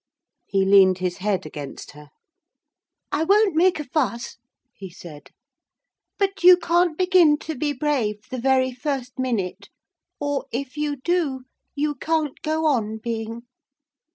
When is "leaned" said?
0.65-0.97